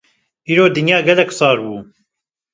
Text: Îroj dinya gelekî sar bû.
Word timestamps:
Îroj 0.51 0.69
dinya 0.75 0.97
gelekî 1.07 1.33
sar 1.39 1.57
bû. 1.65 1.75